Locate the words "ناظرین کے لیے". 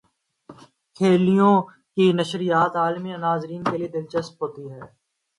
3.17-3.87